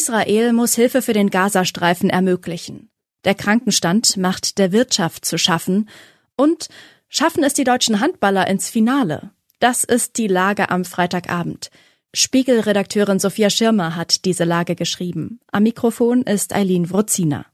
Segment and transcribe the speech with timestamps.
[0.00, 2.88] Israel muss Hilfe für den Gazastreifen ermöglichen.
[3.24, 5.90] Der Krankenstand macht der Wirtschaft zu schaffen.
[6.36, 6.68] Und
[7.10, 9.32] schaffen es die deutschen Handballer ins Finale?
[9.58, 11.70] Das ist die Lage am Freitagabend.
[12.14, 15.38] Spiegelredakteurin Sophia Schirmer hat diese Lage geschrieben.
[15.52, 17.44] Am Mikrofon ist Eileen Wrozina.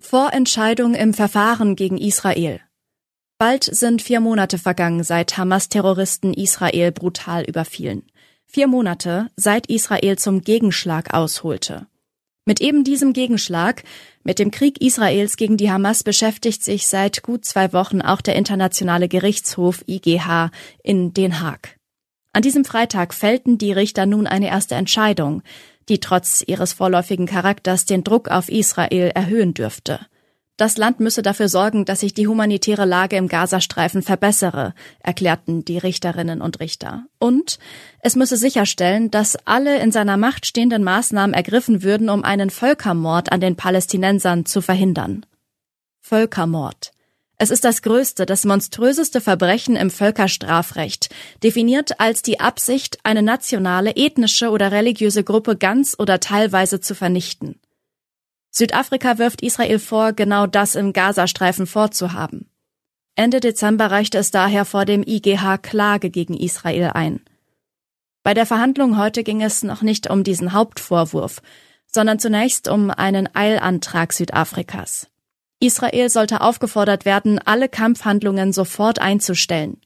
[0.00, 2.60] Vorentscheidung im Verfahren gegen Israel.
[3.38, 8.02] Bald sind vier Monate vergangen, seit Hamas-Terroristen Israel brutal überfielen.
[8.46, 11.86] Vier Monate, seit Israel zum Gegenschlag ausholte.
[12.46, 13.82] Mit eben diesem Gegenschlag,
[14.22, 18.36] mit dem Krieg Israels gegen die Hamas beschäftigt sich seit gut zwei Wochen auch der
[18.36, 20.50] Internationale Gerichtshof IGH
[20.82, 21.76] in Den Haag.
[22.32, 25.42] An diesem Freitag fällten die Richter nun eine erste Entscheidung,
[25.88, 30.06] die trotz ihres vorläufigen Charakters den Druck auf Israel erhöhen dürfte.
[30.56, 35.76] Das Land müsse dafür sorgen, dass sich die humanitäre Lage im Gazastreifen verbessere, erklärten die
[35.76, 37.04] Richterinnen und Richter.
[37.18, 37.58] Und
[38.00, 43.32] es müsse sicherstellen, dass alle in seiner Macht stehenden Maßnahmen ergriffen würden, um einen Völkermord
[43.32, 45.26] an den Palästinensern zu verhindern.
[46.00, 46.92] Völkermord.
[47.36, 51.10] Es ist das größte, das monströseste Verbrechen im Völkerstrafrecht,
[51.42, 57.60] definiert als die Absicht, eine nationale, ethnische oder religiöse Gruppe ganz oder teilweise zu vernichten.
[58.58, 62.48] Südafrika wirft Israel vor, genau das im Gazastreifen vorzuhaben.
[63.14, 67.20] Ende Dezember reichte es daher vor dem IGH Klage gegen Israel ein.
[68.22, 71.42] Bei der Verhandlung heute ging es noch nicht um diesen Hauptvorwurf,
[71.86, 75.08] sondern zunächst um einen Eilantrag Südafrikas.
[75.60, 79.82] Israel sollte aufgefordert werden, alle Kampfhandlungen sofort einzustellen.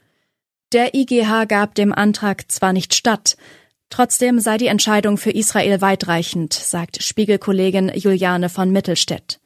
[0.73, 3.37] Der IGH gab dem Antrag zwar nicht statt,
[3.91, 9.41] Trotzdem sei die Entscheidung für Israel weitreichend, sagt Spiegelkollegin Juliane von Mittelstädt.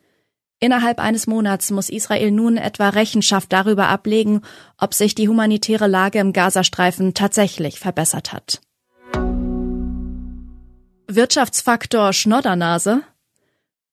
[0.61, 4.42] Innerhalb eines Monats muss Israel nun etwa Rechenschaft darüber ablegen,
[4.78, 8.61] ob sich die humanitäre Lage im Gazastreifen tatsächlich verbessert hat.
[11.06, 13.03] Wirtschaftsfaktor Schnoddernase?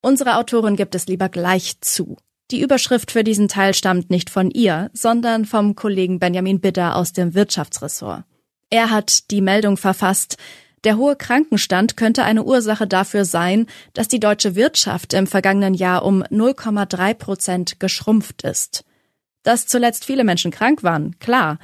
[0.02, 2.18] Unsere Autorin gibt es lieber gleich zu.
[2.52, 7.14] Die Überschrift für diesen Teil stammt nicht von ihr, sondern vom Kollegen Benjamin Bidder aus
[7.14, 8.24] dem Wirtschaftsressort.
[8.72, 10.38] Er hat die Meldung verfasst,
[10.86, 16.04] der hohe Krankenstand könnte eine Ursache dafür sein, dass die deutsche Wirtschaft im vergangenen Jahr
[16.04, 18.84] um 0,3 Prozent geschrumpft ist.
[19.44, 21.60] Dass zuletzt viele Menschen krank waren, klar.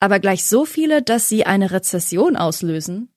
[0.00, 3.08] Aber gleich so viele, dass sie eine Rezession auslösen?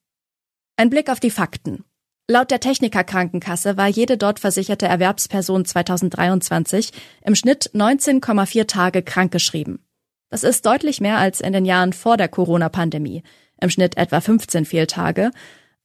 [0.76, 1.84] Ein Blick auf die Fakten.
[2.28, 6.92] Laut der Technikerkrankenkasse war jede dort versicherte Erwerbsperson 2023
[7.24, 9.84] im Schnitt 19,4 Tage krankgeschrieben.
[10.30, 13.22] Das ist deutlich mehr als in den Jahren vor der Corona-Pandemie,
[13.60, 15.32] im Schnitt etwa 15 Fehltage,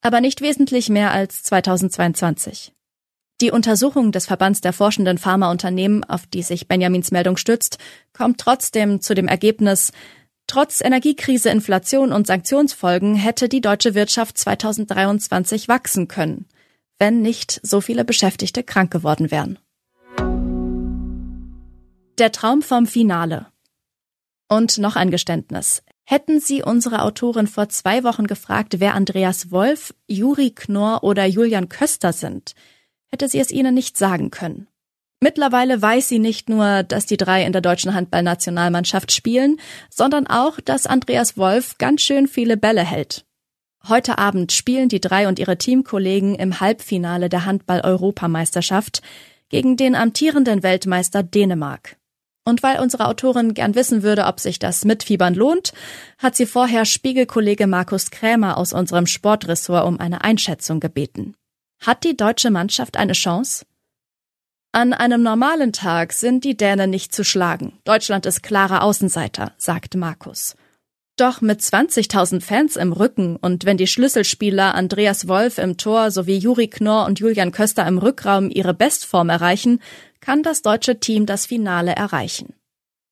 [0.01, 2.71] aber nicht wesentlich mehr als 2022.
[3.41, 7.79] Die Untersuchung des Verbands der forschenden Pharmaunternehmen, auf die sich Benjamins Meldung stützt,
[8.13, 9.91] kommt trotzdem zu dem Ergebnis,
[10.47, 16.45] trotz Energiekrise, Inflation und Sanktionsfolgen hätte die deutsche Wirtschaft 2023 wachsen können,
[16.99, 19.59] wenn nicht so viele Beschäftigte krank geworden wären.
[22.19, 23.47] Der Traum vom Finale.
[24.47, 25.83] Und noch ein Geständnis.
[26.03, 31.67] Hätten Sie unsere Autorin vor zwei Wochen gefragt, wer Andreas Wolf, Juri Knorr oder Julian
[31.67, 32.53] Köster sind,
[33.07, 34.67] hätte sie es Ihnen nicht sagen können.
[35.19, 39.57] Mittlerweile weiß sie nicht nur, dass die drei in der deutschen Handballnationalmannschaft spielen,
[39.89, 43.25] sondern auch, dass Andreas Wolf ganz schön viele Bälle hält.
[43.87, 49.01] Heute Abend spielen die drei und ihre Teamkollegen im Halbfinale der Handball-Europameisterschaft
[49.49, 51.97] gegen den amtierenden Weltmeister Dänemark.
[52.45, 55.73] Und weil unsere Autorin gern wissen würde, ob sich das Mitfiebern lohnt,
[56.19, 61.35] hat sie vorher Spiegelkollege Markus Krämer aus unserem Sportressort um eine Einschätzung gebeten.
[61.81, 63.65] Hat die deutsche Mannschaft eine Chance?
[64.71, 67.79] An einem normalen Tag sind die Dänen nicht zu schlagen.
[67.83, 70.55] Deutschland ist klarer Außenseiter, sagt Markus.
[71.17, 76.37] Doch mit 20.000 Fans im Rücken und wenn die Schlüsselspieler Andreas Wolf im Tor sowie
[76.37, 79.79] Juri Knorr und Julian Köster im Rückraum ihre Bestform erreichen,
[80.25, 82.55] kann das deutsche Team das Finale erreichen.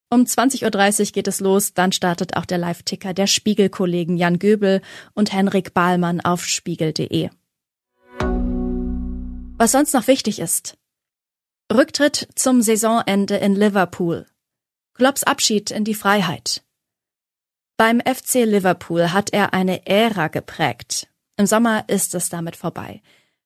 [0.09, 4.81] Um 20.30 Uhr geht es los, dann startet auch der Live-Ticker der Spiegelkollegen Jan Göbel
[5.13, 7.29] und Henrik Bahlmann auf spiegel.de.
[9.57, 10.75] Was sonst noch wichtig ist.
[11.71, 14.25] Rücktritt zum Saisonende in Liverpool.
[14.95, 16.63] Klopps Abschied in die Freiheit.
[17.77, 21.07] Beim FC Liverpool hat er eine Ära geprägt.
[21.37, 23.01] Im Sommer ist es damit vorbei.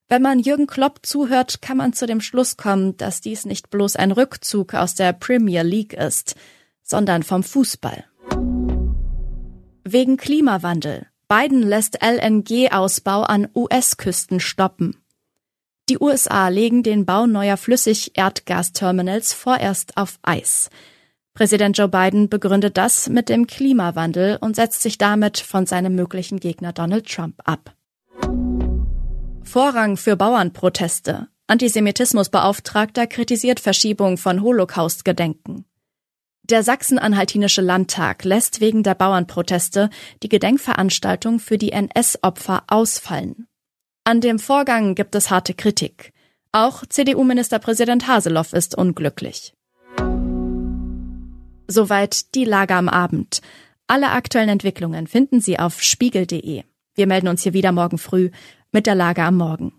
[0.10, 3.98] Wenn man Jürgen Klopp zuhört, kann man zu dem Schluss kommen, dass dies nicht bloß
[3.98, 6.36] ein Rückzug aus der Premier League ist,
[6.82, 8.06] sondern vom Fußball.
[9.84, 11.08] Wegen Klimawandel.
[11.28, 14.96] Biden lässt LNG-Ausbau an US-Küsten stoppen.
[15.90, 20.70] Die USA legen den Bau neuer Flüssig-Erdgasterminals vorerst auf Eis.
[21.34, 26.40] Präsident Joe Biden begründet das mit dem Klimawandel und setzt sich damit von seinem möglichen
[26.40, 27.77] Gegner Donald Trump ab.
[29.48, 31.30] Vorrang für Bauernproteste.
[31.48, 35.64] Antisemitismusbeauftragter kritisiert Verschiebung von Holocaust-Gedenken.
[36.44, 39.90] Der Sachsen-Anhaltinische Landtag lässt wegen der Bauernproteste
[40.22, 43.48] die Gedenkveranstaltung für die NS-Opfer ausfallen.
[44.04, 46.12] An dem Vorgang gibt es harte Kritik.
[46.52, 49.54] Auch CDU-Ministerpräsident Haseloff ist unglücklich.
[51.70, 53.42] Soweit die Lage am Abend.
[53.88, 56.64] Alle aktuellen Entwicklungen finden Sie auf spiegel.de.
[56.98, 58.32] Wir melden uns hier wieder morgen früh
[58.72, 59.74] mit der Lage am Morgen.